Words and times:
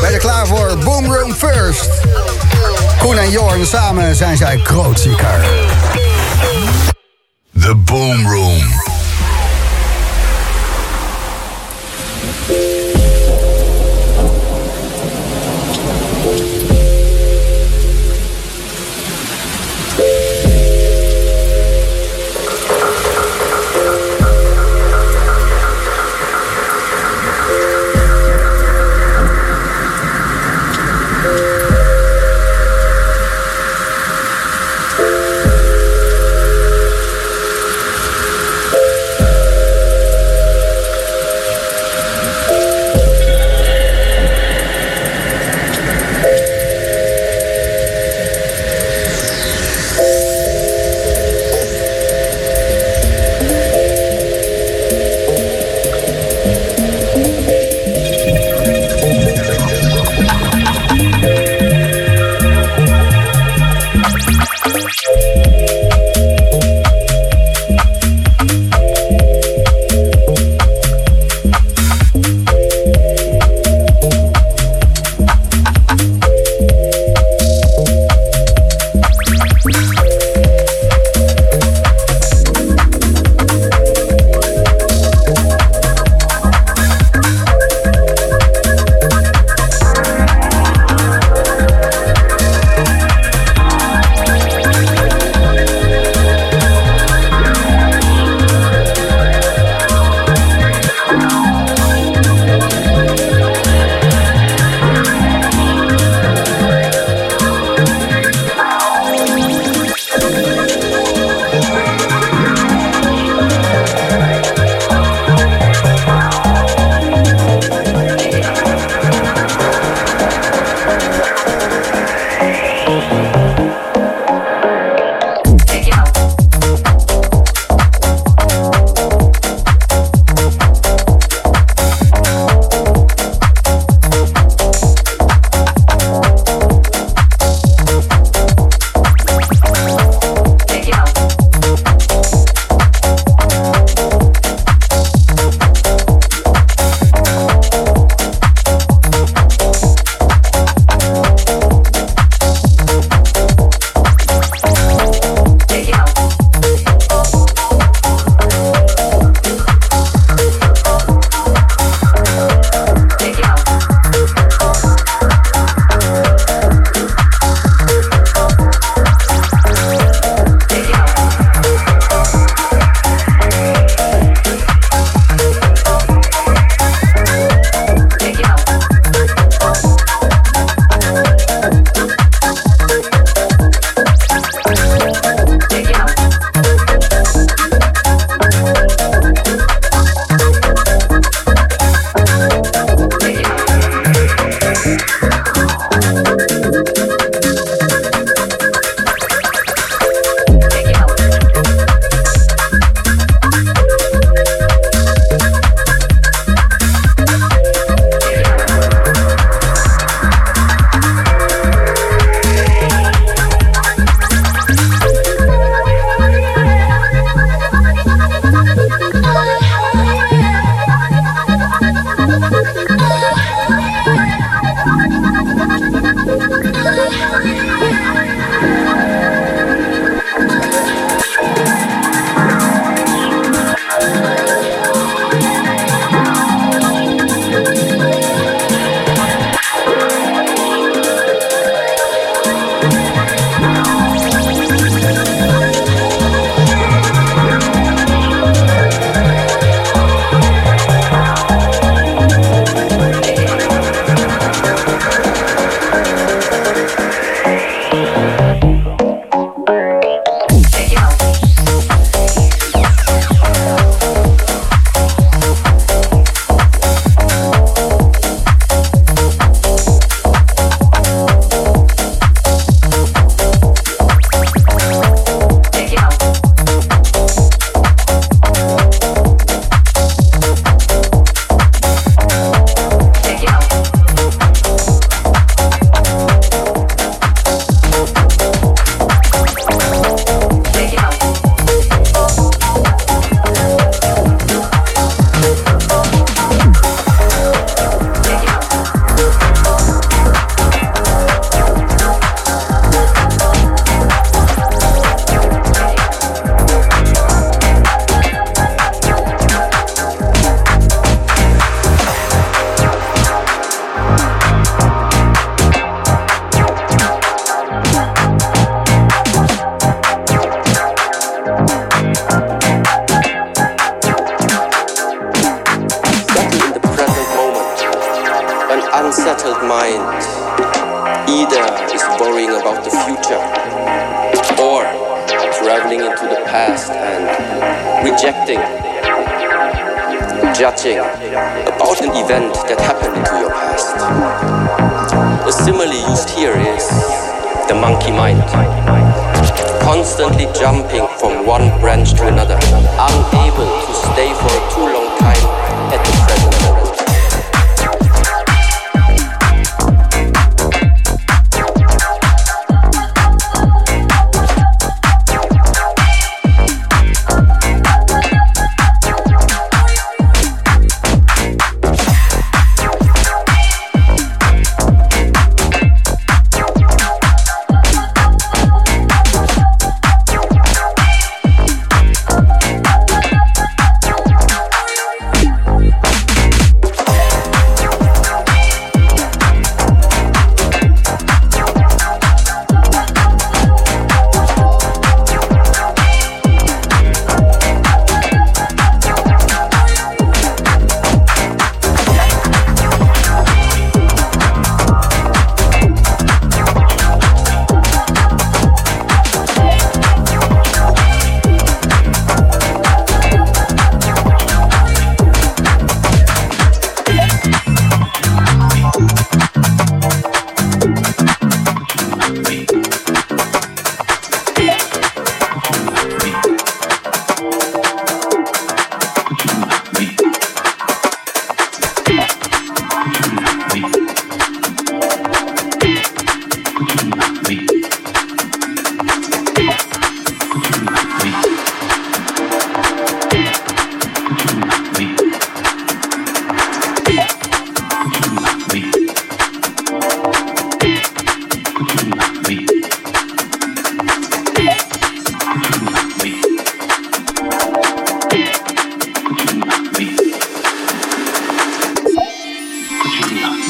Ben 0.00 0.12
je 0.12 0.18
klaar 0.18 0.46
voor 0.46 0.78
Boom 0.78 1.14
Room 1.14 1.34
First? 1.34 1.88
Koen 2.98 3.18
en 3.18 3.30
Jorn 3.30 3.66
samen 3.66 4.14
zijn 4.14 4.36
zij 4.36 4.60
grootzieker. 4.64 5.44
The 7.60 7.74
Boom 7.74 8.28
Room. 8.28 8.80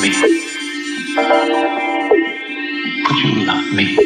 me? 0.00 0.10
Could 3.04 3.18
you 3.18 3.44
love 3.44 3.72
me? 3.72 3.96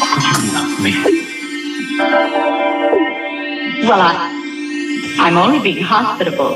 Could 0.00 0.24
you 0.26 0.52
love 0.52 0.80
me? 0.80 0.92
Well, 3.88 4.00
I, 4.00 5.16
I'm 5.18 5.36
only 5.38 5.60
being 5.60 5.82
hospitable. 5.82 6.54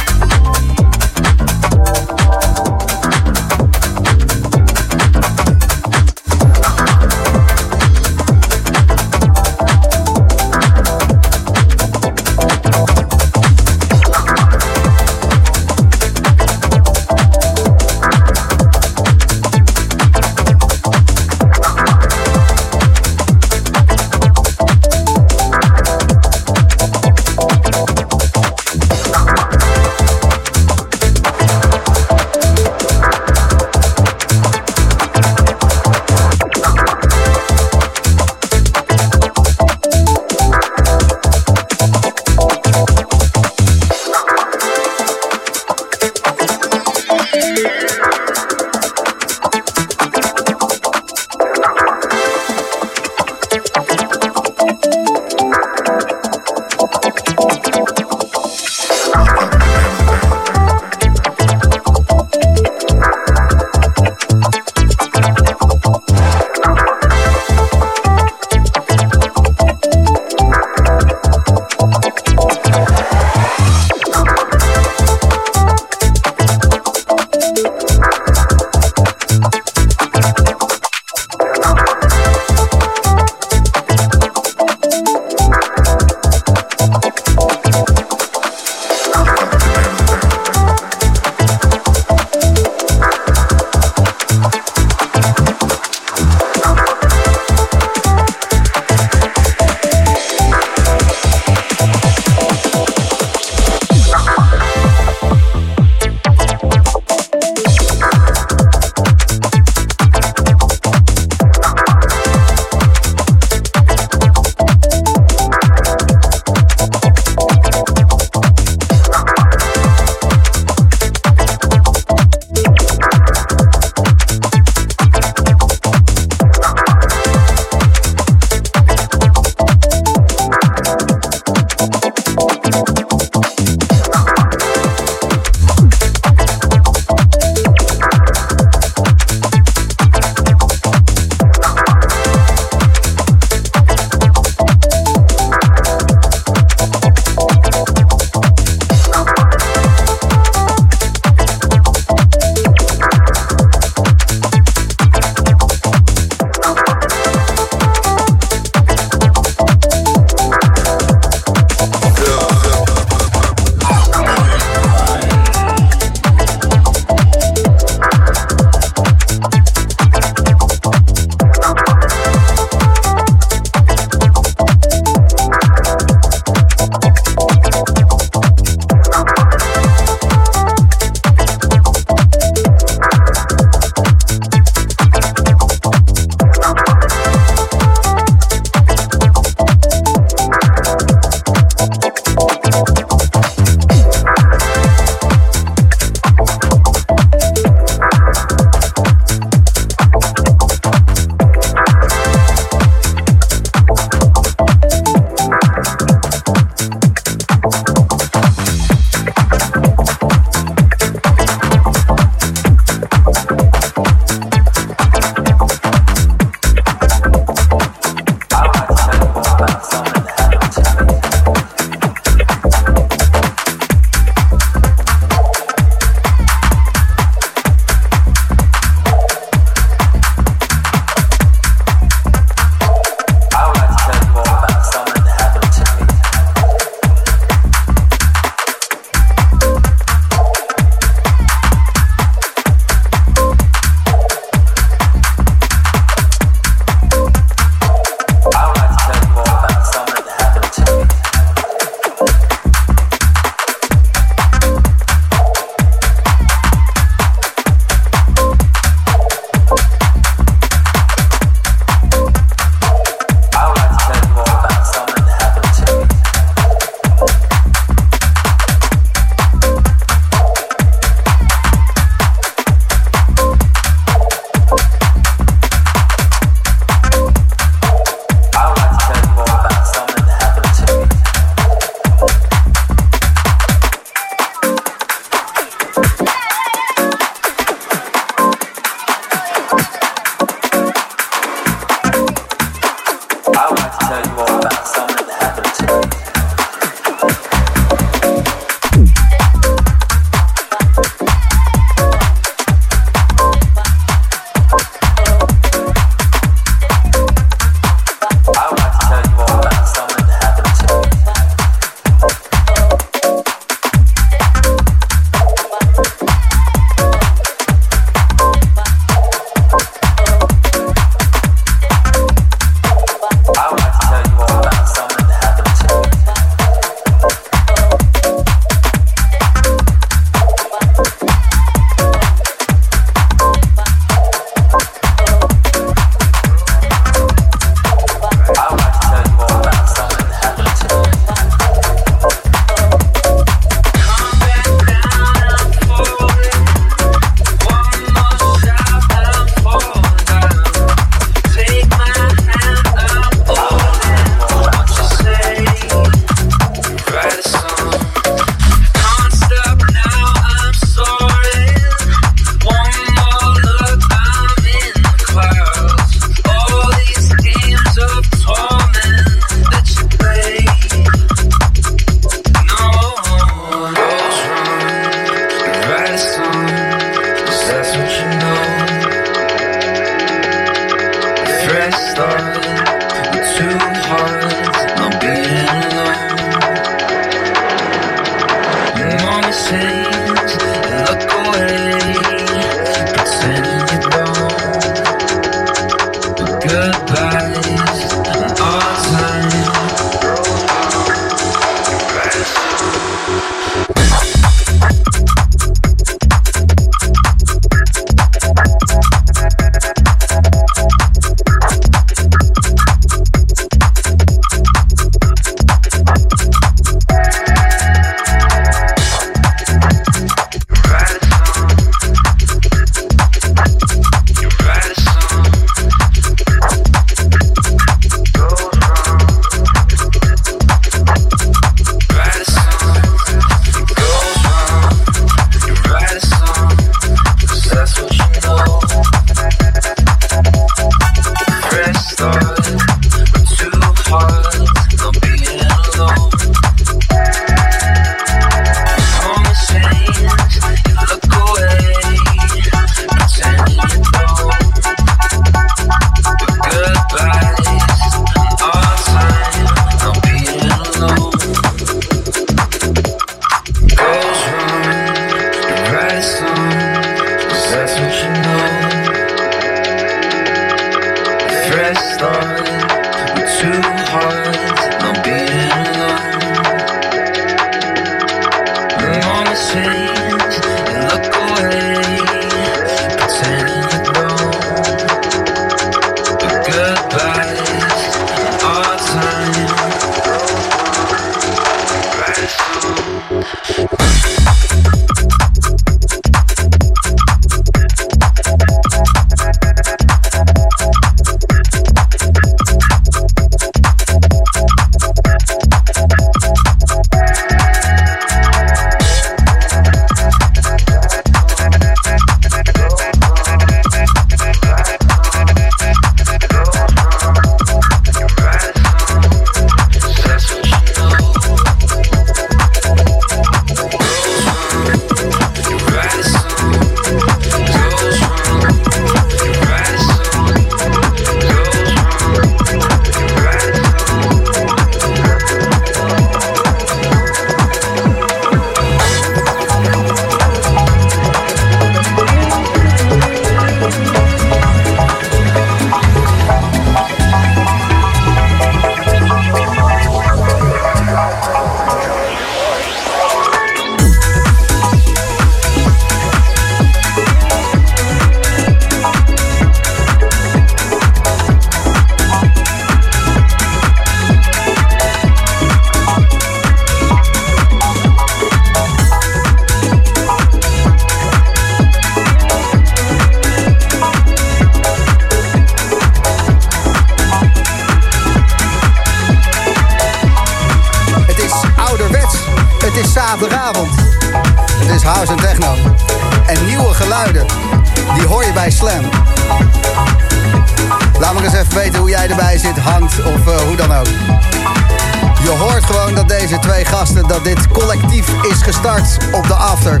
Deze 596.48 596.60
twee 596.60 596.84
gasten, 596.84 597.28
dat 597.28 597.44
dit 597.44 597.68
collectief 597.68 598.28
is 598.42 598.62
gestart 598.62 599.18
op 599.32 599.46
de 599.46 599.54
after. 599.54 600.00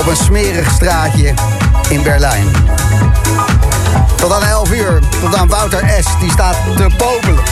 Op 0.00 0.06
een 0.06 0.16
smerig 0.16 0.70
straatje 0.70 1.34
in 1.88 2.02
Berlijn. 2.02 2.46
Tot 4.16 4.32
aan 4.32 4.42
11 4.42 4.72
uur, 4.72 5.02
tot 5.20 5.36
aan 5.36 5.48
Wouter 5.48 6.02
S. 6.02 6.06
Die 6.20 6.30
staat 6.30 6.56
te 6.76 6.86
popelen. 6.96 7.42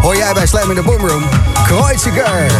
Hoor 0.00 0.16
jij 0.16 0.32
bij 0.32 0.46
Slam 0.46 0.68
in 0.68 0.74
de 0.74 0.82
Boomroom? 0.82 1.24
Kreuziger. 1.66 2.50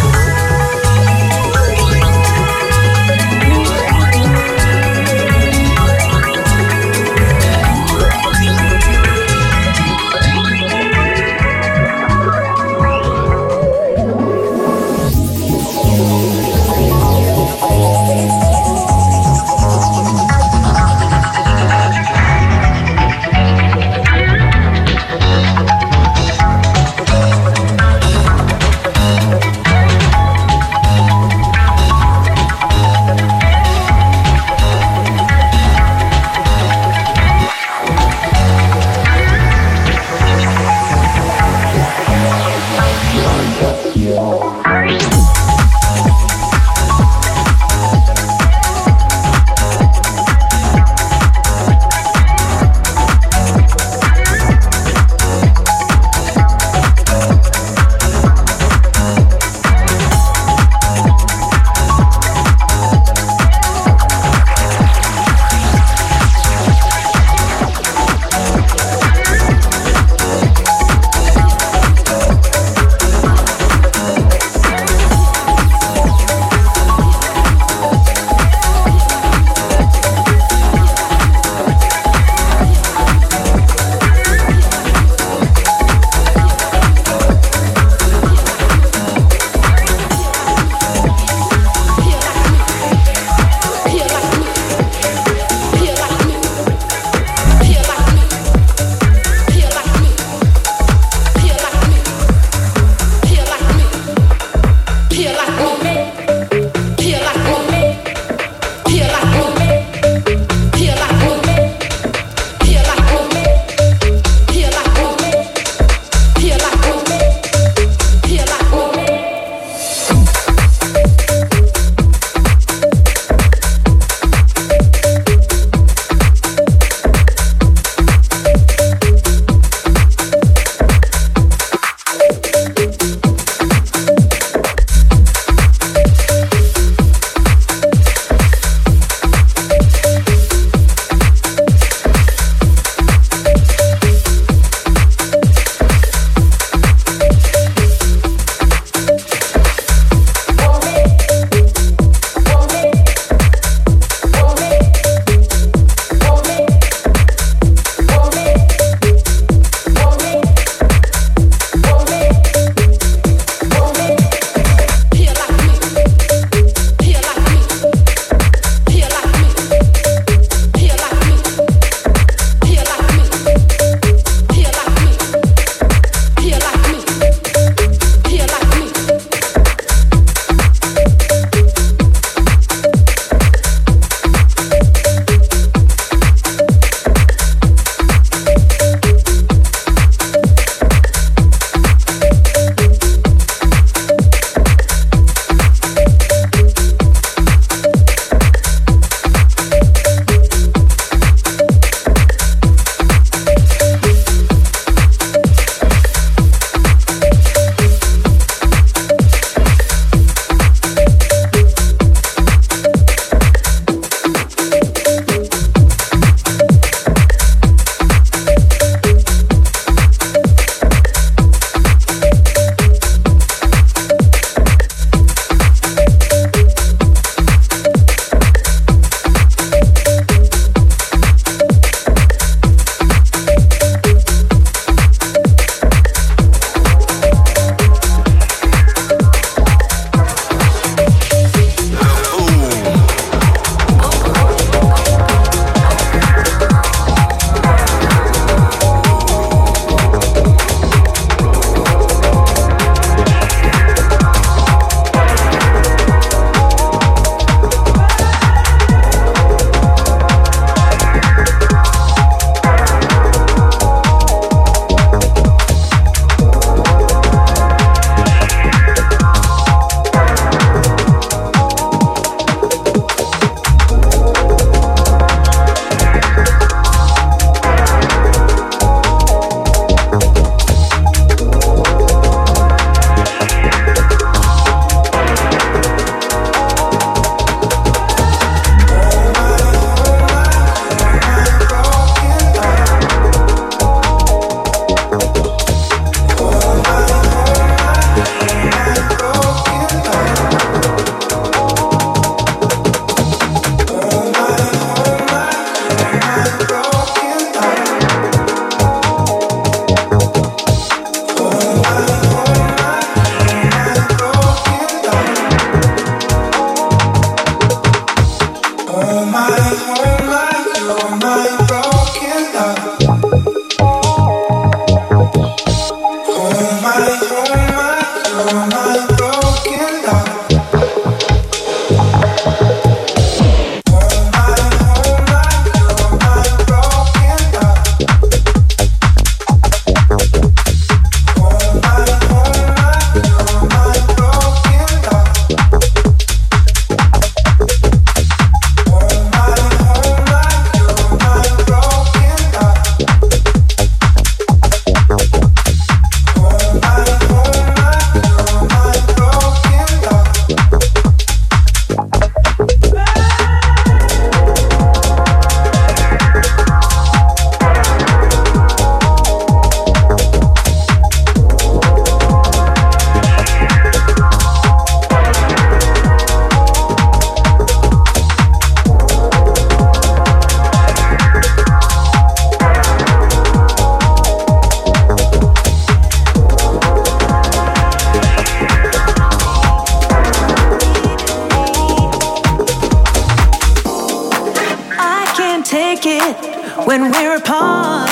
When 396.92 397.10
we're 397.10 397.36
apart, 397.38 398.10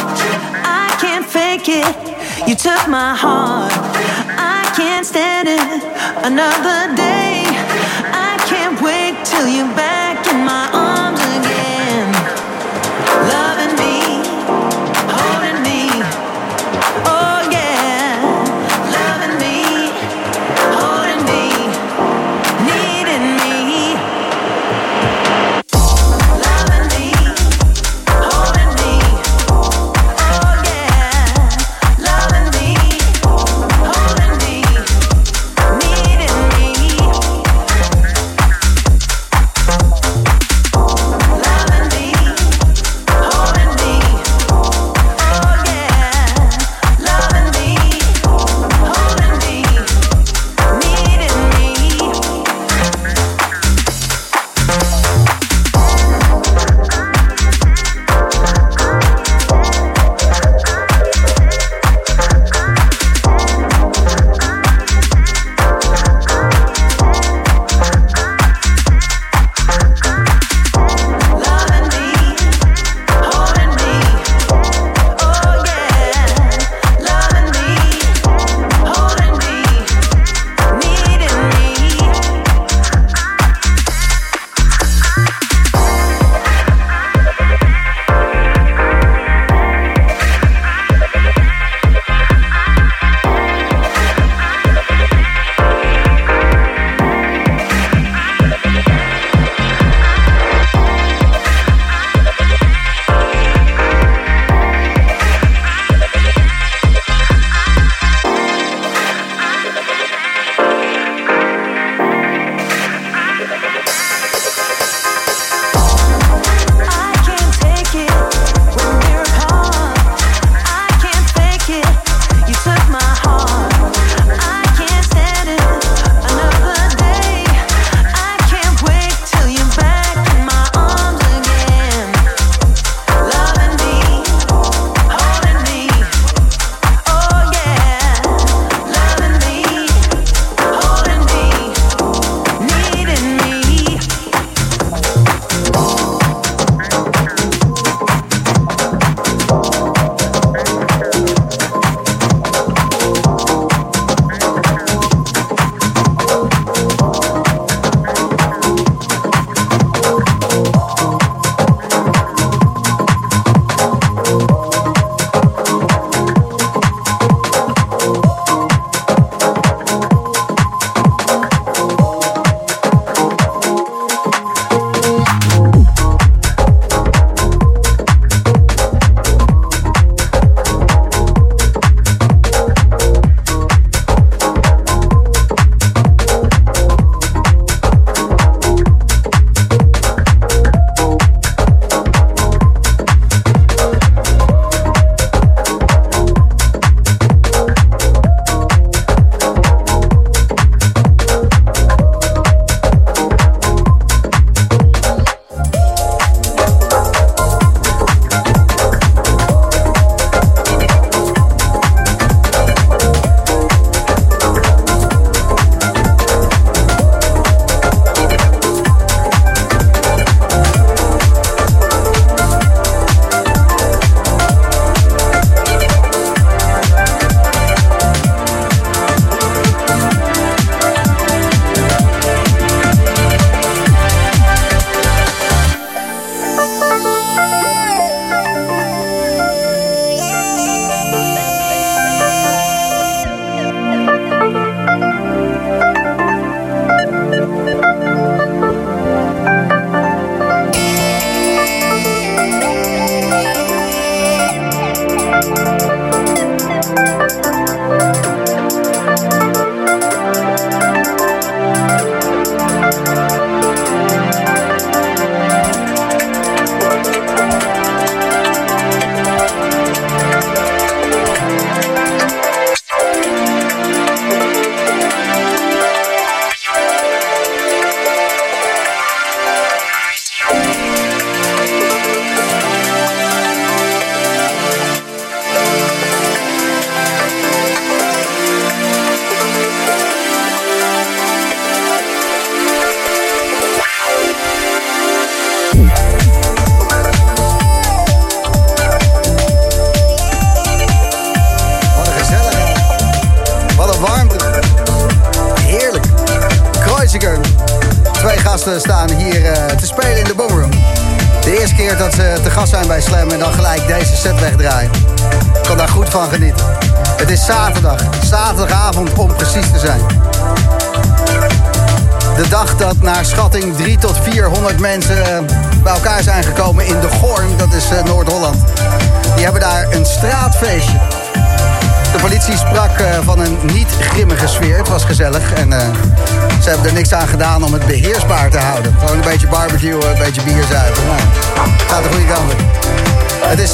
I 0.64 0.96
can't 1.02 1.26
fake 1.26 1.68
it. 1.68 2.48
You 2.48 2.54
took 2.54 2.88
my 2.88 3.14
heart, 3.14 3.74
I 4.38 4.72
can't 4.74 5.04
stand 5.04 5.48
it. 5.48 5.82
Another 6.24 6.96
day. 6.96 7.09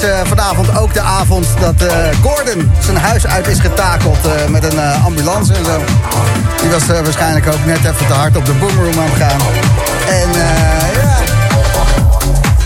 Is 0.02 0.09
uh, 0.09 0.20
vanavond 0.24 0.78
ook 0.78 0.94
de 0.94 1.00
avond 1.00 1.46
dat 1.61 1.82
uh, 1.82 1.90
Gordon 2.22 2.70
zijn 2.80 2.96
huis 2.96 3.26
uit 3.26 3.46
is 3.46 3.61
getakeld 3.61 4.18
uh, 4.26 4.32
met 4.48 4.72
een 4.72 4.80
ambulance 5.04 5.52
en 5.52 5.64
zo. 5.64 5.80
Die 6.61 6.70
was 6.70 6.87
waarschijnlijk 6.87 7.46
ook 7.46 7.64
net 7.64 7.78
even 7.78 8.06
te 8.06 8.12
hard 8.12 8.37
op 8.37 8.44
de 8.44 8.52
boomroom 8.52 8.98
aan 8.98 9.09
het 9.11 9.22
gaan. 9.22 9.40
En 10.09 10.28
ja, 11.00 11.18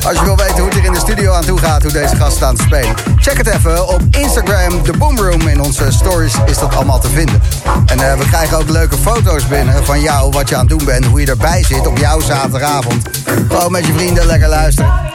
als 0.09 0.19
je 0.19 0.25
wil 0.25 0.37
weten 0.37 0.55
hoe 0.55 0.65
het 0.65 0.75
hier 0.75 0.85
in 0.85 0.93
de 0.93 0.99
studio 0.99 1.33
aan 1.33 1.45
toe 1.45 1.59
gaat, 1.59 1.83
hoe 1.83 1.93
deze 1.93 2.17
gasten 2.17 2.37
staan 2.37 2.57
te 2.57 2.63
spelen, 2.63 2.95
check 3.17 3.37
het 3.37 3.47
even 3.47 3.89
op 3.89 4.01
Instagram, 4.11 4.83
de 4.83 4.97
Boomroom. 4.99 5.49
In 5.49 5.61
onze 5.61 5.91
stories 5.91 6.35
is 6.47 6.59
dat 6.59 6.75
allemaal 6.75 7.01
te 7.01 7.09
vinden. 7.09 7.43
En 7.87 8.19
we 8.19 8.25
krijgen 8.29 8.59
ook 8.59 8.69
leuke 8.69 8.97
foto's 8.97 9.49
binnen 9.49 9.85
van 9.85 10.01
jou, 10.01 10.31
wat 10.31 10.49
je 10.49 10.55
aan 10.55 10.67
het 10.69 10.79
doen 10.79 10.85
bent, 10.85 11.05
hoe 11.05 11.21
je 11.21 11.27
erbij 11.27 11.65
zit 11.65 11.87
op 11.87 11.99
jouw 11.99 12.21
zaterdagavond. 12.21 13.09
Gewoon 13.49 13.73
met 13.73 13.87
je 13.87 13.93
vrienden 13.93 14.27
lekker 14.27 14.49
luisteren. 14.49 15.10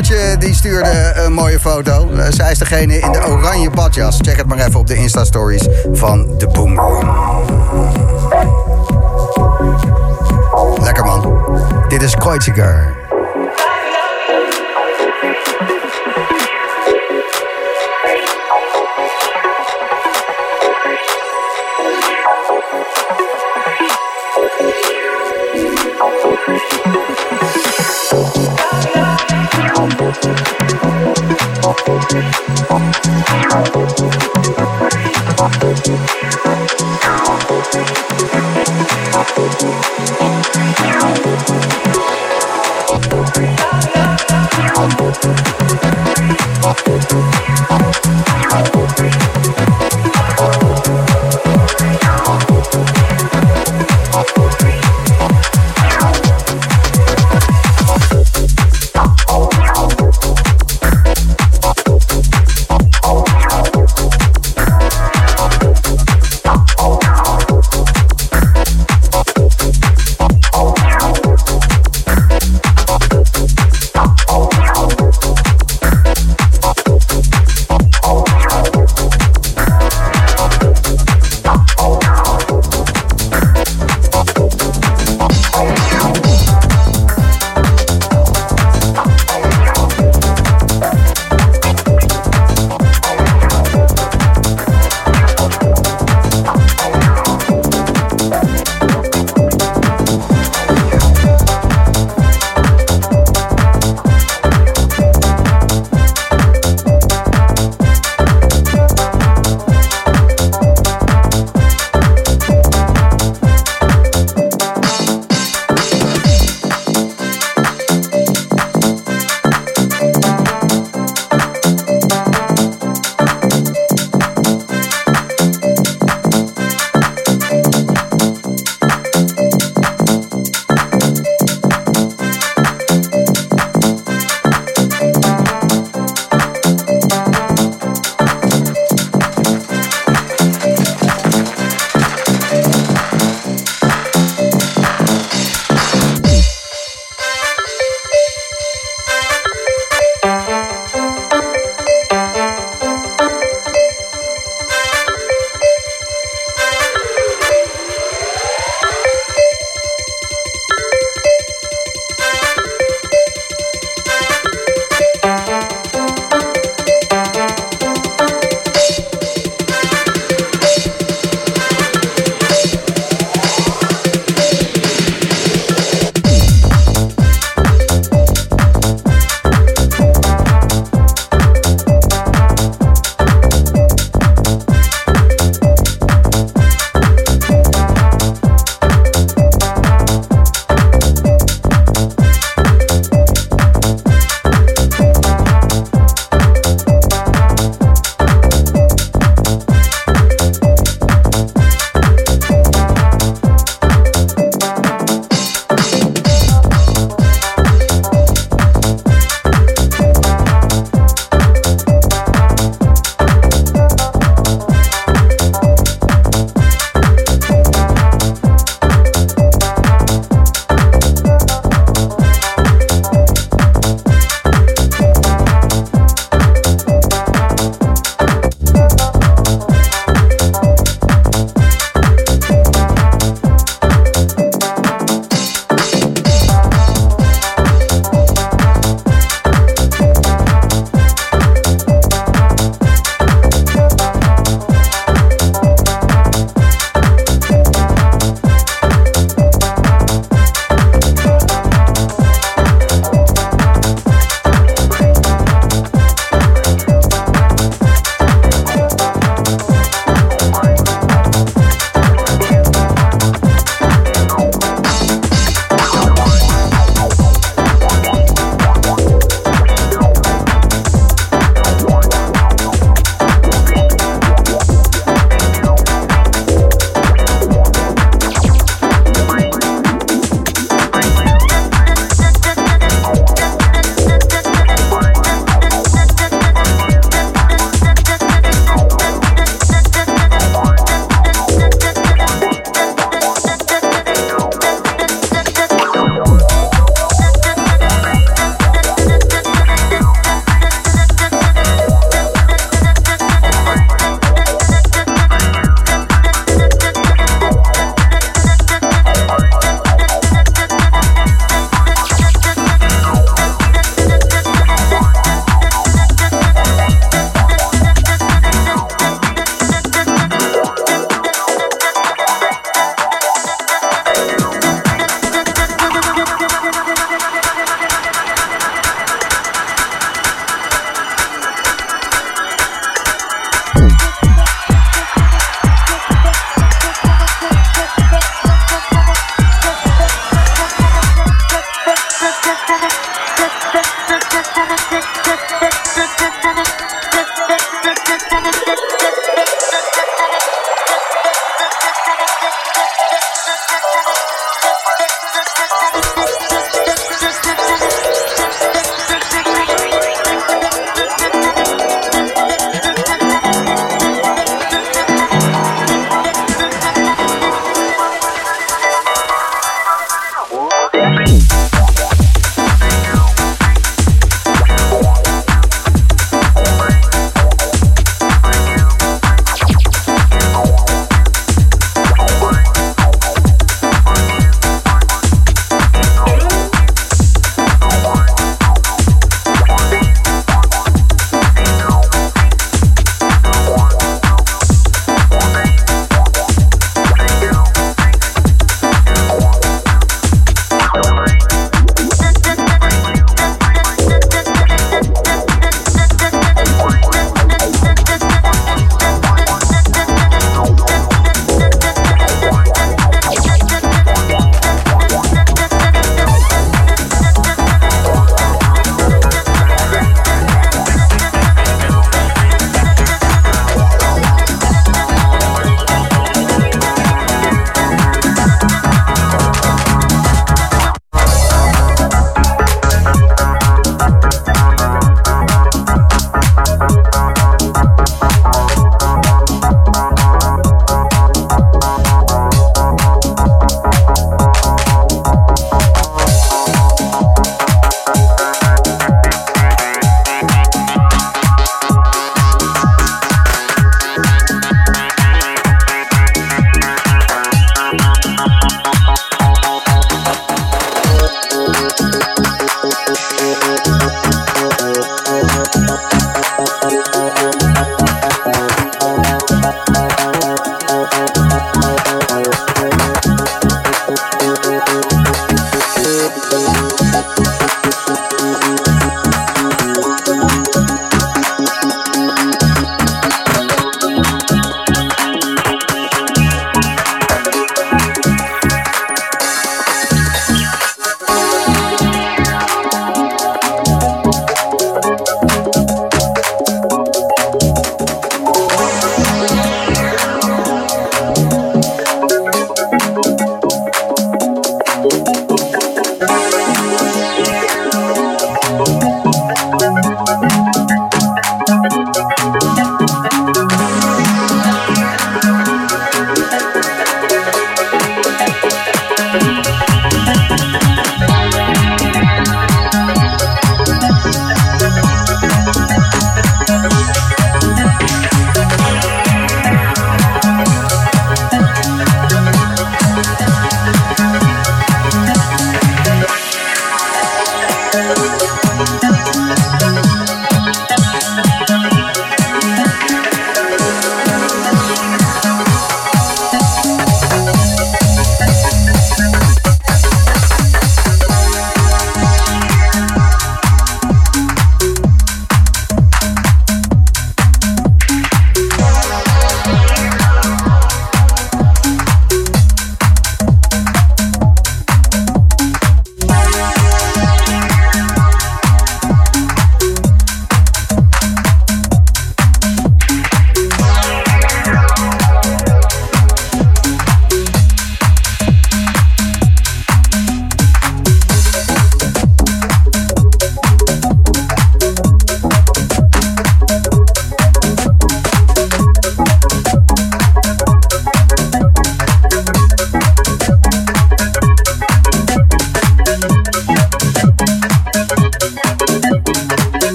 Doortje 0.00 0.36
die 0.38 0.54
stuurde 0.54 1.12
een 1.14 1.32
mooie 1.32 1.60
foto. 1.60 2.08
Uh, 2.10 2.26
zij 2.28 2.50
is 2.50 2.58
degene 2.58 2.98
in 2.98 3.12
de 3.12 3.26
oranje 3.26 3.70
badjas. 3.70 4.16
Check 4.20 4.36
het 4.36 4.46
maar 4.46 4.58
even 4.58 4.80
op 4.80 4.86
de 4.86 4.94
Insta-stories 4.94 5.68
van 5.92 6.38
de 6.38 6.46
Boomroom. 6.46 7.04
Lekker 10.82 11.04
man. 11.04 11.38
Dit 11.88 12.02
is 12.02 12.14
Kreuziger. 12.14 12.99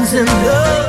one's 0.00 0.14
in 0.14 0.24
love. 0.24 0.79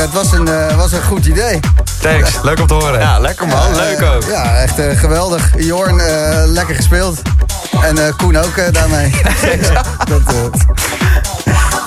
Het 0.00 0.12
was 0.12 0.32
een, 0.32 0.48
eh, 0.48 0.76
was 0.76 0.92
een 0.92 1.02
goed 1.02 1.26
idee. 1.26 1.60
Thanks, 2.00 2.30
leuk 2.42 2.60
om 2.60 2.66
te 2.66 2.74
horen. 2.74 3.00
Ja, 3.00 3.18
lekker 3.18 3.46
man, 3.46 3.74
leuk 3.74 4.02
ook. 4.02 4.22
Ja, 4.30 4.56
echt 4.56 4.78
eh, 4.78 4.98
geweldig. 4.98 5.50
Jorn, 5.58 6.00
eh, 6.00 6.42
lekker 6.46 6.74
gespeeld. 6.74 7.22
En 7.82 8.06
eh, 8.06 8.12
Koen 8.16 8.36
ook 8.36 8.56
eh, 8.56 8.72
daarmee. 8.72 9.10
dat, 10.08 10.20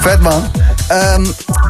vet 0.02 0.20
man. 0.22 0.52
Ehm, 0.88 1.26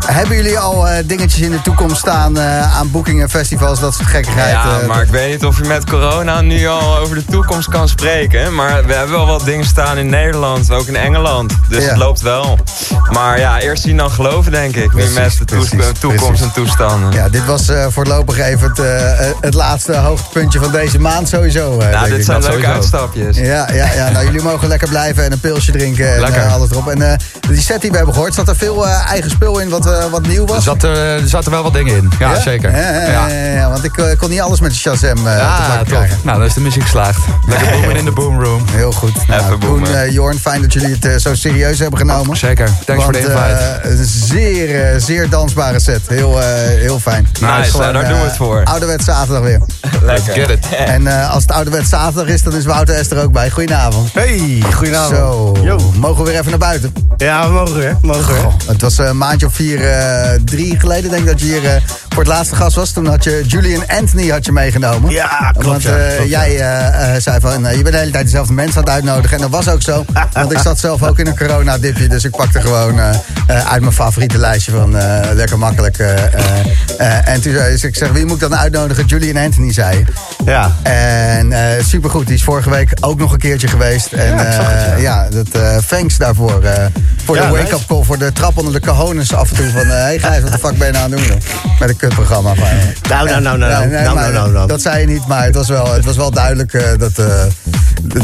hebben 0.06 0.36
jullie 0.36 0.60
al 0.60 0.88
eh, 0.88 1.04
dingetjes 1.06 1.40
in 1.42 1.52
de 1.52 1.62
toekomst 1.62 1.98
staan 1.98 2.38
eh, 2.38 2.78
aan 2.78 2.92
boekingen, 2.92 3.30
festivals, 3.30 3.80
dat 3.80 3.94
soort 3.94 4.08
gekkigheid? 4.08 4.52
Ja, 4.52 4.80
maar 4.88 5.02
ik 5.02 5.10
weet 5.10 5.32
niet 5.32 5.46
of 5.46 5.58
je 5.58 5.64
met 5.64 5.86
corona 5.90 6.42
nu 6.42 6.68
al 6.68 6.98
over 6.98 7.16
de 7.16 7.26
toekomst 7.26 7.70
kan 7.70 7.88
spreken. 7.90 8.56
Maar 8.56 8.86
we 8.86 8.94
hebben 8.94 9.16
wel 9.16 9.26
wat 9.28 9.46
dingen 9.46 9.66
staan 9.66 9.98
in 9.98 10.10
Nederland, 10.10 10.72
ook 10.72 10.88
in 10.88 10.96
Engeland. 10.96 11.54
Dus 11.70 11.84
Ja. 11.84 11.90
het 11.90 11.98
loopt 11.98 12.22
wel. 12.22 12.60
Maar 13.12 13.40
ja, 13.40 13.60
eerst 13.60 13.84
zien 13.84 13.98
dan 13.98 14.12
geloven, 14.12 14.52
denk 14.52 14.76
ik. 14.76 14.90
Precies, 14.90 15.14
nu 15.16 15.22
met 15.22 15.38
de 15.38 15.46
precies, 15.46 16.00
toekomst 16.00 16.26
precies. 16.28 16.46
en 16.46 16.52
toestanden. 16.52 17.12
Ja, 17.12 17.30
dit 17.30 17.46
was 17.46 17.70
eh, 17.70 17.86
voorlopig 17.90 18.38
even 18.40 18.70
het, 18.70 18.80
eh, 18.80 19.28
het 19.42 19.54
laatste 19.54 19.96
hoogtepuntje 19.98 20.60
van 20.60 20.72
deze 20.72 21.00
maand 21.00 21.30
sowieso. 21.30 21.80
eh, 21.80 21.90
nou, 21.92 22.10
dit 22.10 22.18
ik. 22.18 22.24
zijn 22.26 22.42
leuke 22.44 22.66
uitstapjes. 22.68 23.38
Ja, 23.38 23.68
ja, 23.74 23.92
ja, 23.94 24.10
nou 24.10 24.26
jullie 24.26 24.42
mogen 24.42 24.68
lekker 24.68 24.90
blijven 24.90 25.24
en 25.24 25.32
een 25.32 25.40
pilsje 25.40 25.72
drinken 25.72 26.14
en 26.14 26.20
Lekker. 26.20 26.42
eh, 26.42 26.54
alles 26.54 26.70
erop. 26.70 26.88
En 26.88 27.02
eh, 27.12 27.18
die 27.52 27.62
set 27.62 27.82
die 27.82 27.90
we 27.92 27.96
hebben 27.98 28.14
gehoord, 28.14 28.34
zat 28.34 28.48
er 28.48 28.56
veel 28.56 28.88
eh, 28.88 29.10
eigen 29.10 29.30
spul 29.30 29.60
in 29.60 29.70
wat, 29.70 29.86
eh, 29.86 30.06
wat 30.12 30.28
nieuw 30.28 30.46
was? 30.46 30.56
Er, 30.58 30.62
zat 30.62 30.84
er, 30.84 30.98
er 30.98 31.28
zaten 31.28 31.52
wel 31.52 31.64
wat 31.64 31.74
dingen 31.74 31.96
in. 31.96 32.12
Ja, 32.20 32.40
zeker. 32.40 32.72
Ja, 32.72 32.78
ja, 32.92 33.02
ja, 33.02 33.28
ja, 33.28 33.54
ja, 33.54 33.70
want 33.70 33.84
ik 33.84 33.98
eh, 33.98 34.18
kon 34.18 34.30
niet 34.30 34.42
alles 34.42 34.60
met 34.60 34.72
de 34.72 34.78
Shazam 34.78 35.18
eh 35.18 35.24
te 35.24 35.30
Ja, 35.30 35.78
top. 35.78 35.88
krijgen. 35.88 36.18
Nou, 36.24 36.38
dan 36.38 36.48
is 36.48 36.54
de 36.54 36.62
missie 36.62 36.82
geslaagd. 36.82 37.20
Lekker 37.48 37.72
boomen 37.80 37.96
in 37.96 38.06
de 38.06 38.12
boomroom. 38.12 38.64
Heel 38.72 38.92
goed. 38.92 39.28
Nou, 39.28 39.42
Even 39.44 39.60
Koen, 39.60 39.88
eh, 39.88 40.12
Jorn, 40.12 40.40
fijn 40.40 40.62
dat 40.62 40.74
jullie 40.74 40.98
het 41.00 41.22
zo 41.22 41.36
serieus 41.36 41.80
hebben 41.80 42.00
genomen. 42.00 42.38
Zeker. 42.38 42.70
Thanks 42.86 43.04
voor 43.04 43.14
de 43.14 43.20
invite. 43.20 43.80
een 43.84 44.06
zeer, 44.06 45.00
zeer 45.00 45.30
dansbare 45.30 45.80
set. 45.80 46.02
Heel, 46.08 46.42
eh, 46.42 46.46
heel 46.58 47.00
fijn. 47.00 47.28
Nice, 47.40 47.72
Gewoon, 47.72 47.82
nou, 47.82 47.94
daar 47.94 48.08
doen 48.12 48.20
we 48.22 48.26
het 48.28 48.36
voor. 48.38 48.62
Ouderwets 48.64 49.06
zaterdag 49.06 49.42
weer. 49.44 49.62
Let's 50.02 50.24
get 50.30 50.50
it. 50.50 50.66
En 50.86 51.08
eh, 51.08 51.34
als 51.34 51.42
het 51.44 51.52
ouderwets 51.52 51.90
zaterdag 51.90 52.28
is, 52.34 52.42
dan 52.44 52.54
is 52.56 52.66
Wouter 52.66 53.06
S 53.06 53.10
er 53.12 53.24
ook 53.24 53.32
bij. 53.32 53.50
Goedenavond. 53.50 54.14
Hey, 54.14 54.62
goedenavond. 54.74 55.16
Zo, 55.18 55.54
Yo. 55.64 55.92
mogen 55.96 56.24
we 56.24 56.30
weer 56.30 56.40
even 56.40 56.50
naar 56.50 56.60
buiten? 56.60 56.94
Ja, 57.18 57.41
we 57.48 57.54
mogen 57.54 57.76
weer. 57.76 57.98
Mogen 58.02 58.34
weer. 58.34 58.42
Goh, 58.44 58.54
het 58.68 58.82
was 58.82 58.98
een 58.98 59.18
maandje 59.18 59.46
of 59.46 59.54
vier, 59.54 59.90
eh, 59.90 60.40
drie 60.46 60.80
geleden 60.80 61.10
denk 61.10 61.22
ik 61.24 61.28
dat 61.30 61.40
je 61.40 61.46
hier 61.46 61.66
eh, 61.66 61.82
voor 62.10 62.24
het 62.24 62.28
laatste 62.32 62.56
gast 62.56 62.76
was. 62.76 62.92
Toen 62.92 63.06
had 63.08 63.24
je 63.24 63.44
Julian 63.48 63.84
Anthony 63.88 64.30
had 64.30 64.46
je 64.46 64.52
meegenomen. 64.52 65.12
Ja, 65.12 65.50
klopt, 65.52 65.66
Want 65.68 65.82
ja, 65.84 65.96
eh, 65.98 66.16
klopt, 66.16 66.30
jij 66.30 66.60
eh, 66.60 67.16
eh, 67.16 67.22
zei 67.22 67.40
van, 67.40 67.66
eh, 67.66 67.76
je 67.76 67.82
bent 67.82 67.94
de 67.96 68.00
hele 68.00 68.12
tijd 68.12 68.24
dezelfde 68.24 68.54
mensen 68.54 68.78
aan 68.78 68.84
het 68.84 68.94
uitnodigen. 68.94 69.36
En 69.36 69.42
dat 69.42 69.52
was 69.52 69.68
ook 69.70 69.82
zo. 69.82 70.06
Want 70.34 70.52
ik 70.52 70.58
zat 70.60 70.80
zelf 70.80 71.04
ook 71.04 71.20
in 71.20 71.28
een 71.28 71.38
coronadipje. 71.38 72.08
Dus 72.08 72.24
ik 72.24 72.32
pakte 72.32 72.62
gewoon 72.62 73.00
eh, 73.00 73.10
eh, 73.48 73.72
uit 73.72 73.82
mijn 73.82 73.94
favoriete 73.94 74.38
lijstje 74.38 74.72
van 74.72 74.98
eh, 74.98 75.20
lekker 75.34 75.58
makkelijk. 75.58 75.98
eh, 75.98 76.14
eh, 76.24 76.32
eh, 76.98 77.28
en 77.28 77.42
toen 77.42 77.54
zei 77.54 77.78
ik, 77.82 77.96
zeg, 77.96 78.12
wie 78.12 78.26
moet 78.26 78.42
ik 78.42 78.50
dan 78.50 78.56
uitnodigen? 78.56 79.06
Julian 79.06 79.44
Anthony 79.44 79.74
zei. 79.74 80.06
Ja. 80.46 80.72
En 80.84 81.52
eh, 81.52 81.84
supergoed, 81.84 82.26
die 82.28 82.36
is 82.36 82.44
vorige 82.44 82.70
week 82.70 82.90
ook 83.00 83.20
nog 83.20 83.32
een 83.34 83.40
keertje 83.40 83.68
geweest. 83.68 84.12
En 84.14 84.36
Ja, 84.36 84.44
het, 84.44 84.94
eh, 84.96 85.02
ja, 85.02 85.28
dat, 85.30 85.48
eh 85.52 85.76
thanks 85.88 86.18
daarvoor. 86.18 86.62
Eh, 87.36 87.42
voor 87.48 87.58
Ja, 87.58 87.64
de 87.64 87.64
wake-up 87.64 87.72
nice. 87.72 87.86
call, 87.86 88.04
voor 88.04 88.18
de 88.18 88.32
trap 88.32 88.58
onder 88.58 88.74
de 88.74 88.80
cojones 88.80 89.34
af 89.34 89.50
en 89.50 89.56
toe. 89.56 89.70
Van, 89.70 89.88
hé 89.88 89.94
hey 89.94 90.20
Gijs, 90.20 90.42
wat 90.44 90.52
de 90.52 90.58
fuck 90.60 90.78
ben 90.78 90.88
je 90.88 90.94
nou 90.94 91.06
aan 91.06 91.12
het 91.12 91.28
doen? 91.28 91.42
Met 91.80 91.90
een 91.90 91.96
kutprogramma 91.96 92.54
van. 92.56 92.68
Nou, 93.10 93.28
nou, 93.28 93.42
nou, 93.42 93.58
nou, 93.58 93.72
nou, 93.72 93.88
nee, 93.88 94.02
nou, 94.04 94.16
maar 94.16 94.32
nou, 94.32 94.52
nou. 94.52 94.68
Dat 94.68 94.82
zei 94.82 95.00
je 95.00 95.08
niet, 95.08 95.28
maar 95.28 95.44
het 95.44 95.56
was 95.56 95.68
wel, 95.70 95.94
het 95.94 96.06
was 96.06 96.16
wel 96.16 96.32
duidelijk 96.32 96.74
eh, 96.74 96.84
dat, 96.98 97.18
eh, 97.18 97.26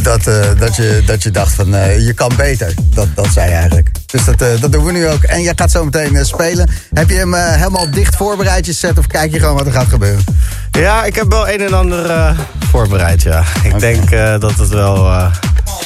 dat, 0.03 0.27
eh, 0.27 0.35
dat, 0.57 0.75
je, 0.75 1.01
dat 1.05 1.23
je 1.23 1.31
dacht 1.31 1.53
van 1.53 1.75
eh, 1.75 2.05
je 2.05 2.13
kan 2.13 2.31
beter. 2.37 2.73
Dat, 2.93 3.07
dat 3.15 3.27
zei 3.33 3.49
je 3.49 3.55
eigenlijk. 3.55 3.89
Dus 4.05 4.25
dat, 4.25 4.41
eh, 4.41 4.47
dat 4.61 4.71
doen 4.71 4.85
we 4.85 4.91
nu 4.91 5.07
ook. 5.07 5.23
En 5.23 5.41
jij 5.41 5.53
gaat 5.55 5.71
zo 5.71 5.83
meteen 5.85 6.15
eh, 6.15 6.23
spelen. 6.23 6.69
Heb 6.93 7.09
je 7.09 7.15
hem 7.15 7.33
eh, 7.33 7.51
helemaal 7.55 7.89
dicht 7.91 8.15
voorbereid, 8.15 8.65
je 8.65 8.73
set, 8.73 8.97
of 8.97 9.07
kijk 9.07 9.31
je 9.31 9.39
gewoon 9.39 9.55
wat 9.55 9.65
er 9.65 9.71
gaat 9.71 9.87
gebeuren? 9.87 10.23
Ja, 10.71 11.03
ik 11.05 11.15
heb 11.15 11.25
wel 11.29 11.49
een 11.49 11.61
en 11.61 11.73
ander 11.73 12.09
eh, 12.09 12.29
voorbereid, 12.71 13.21
ja. 13.23 13.43
Ik 13.63 13.79
denk 13.79 14.11
eh, 14.11 14.39
dat 14.39 14.57
het 14.57 14.69
wel... 14.69 14.95
eh, 14.95 15.25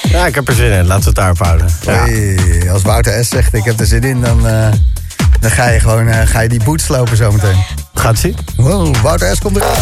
ja, 0.09 0.25
ik 0.25 0.35
heb 0.35 0.47
er 0.47 0.53
zin 0.53 0.71
in. 0.71 0.85
Laten 0.85 0.99
we 1.03 1.05
het 1.09 1.15
daarop 1.15 1.37
houden. 1.39 1.67
Ja. 1.81 1.91
Hey, 1.91 2.71
als 2.71 2.81
Wouter 3.01 3.25
S. 3.25 3.29
zegt 3.29 3.53
ik 3.53 3.63
heb 3.63 3.79
er 3.79 3.85
zin 3.85 4.03
in, 4.03 4.21
dan, 4.21 4.47
eh, 4.47 4.71
dan 5.39 5.51
ga 5.51 5.69
je 5.69 5.79
gewoon 5.79 6.07
eh, 6.07 6.27
ga 6.27 6.39
je 6.39 6.49
die 6.49 6.63
boots 6.63 6.87
lopen 6.87 7.17
zometeen. 7.17 7.63
Gaat 7.93 8.19
zien. 8.19 8.35
Wow, 8.55 8.95
Wouter 8.95 9.35
S. 9.35 9.39
komt 9.39 9.55
eraan. 9.55 9.75